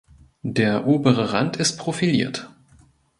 [0.41, 2.49] Der obere Rand ist profiliert.